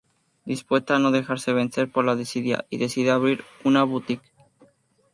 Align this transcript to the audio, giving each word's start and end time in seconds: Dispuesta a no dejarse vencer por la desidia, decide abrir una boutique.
Dispuesta 0.45 0.95
a 0.95 0.97
no 0.97 1.11
dejarse 1.11 1.53
vencer 1.53 1.91
por 1.91 2.05
la 2.05 2.15
desidia, 2.15 2.65
decide 2.71 3.11
abrir 3.11 3.43
una 3.63 3.83
boutique. 3.83 4.31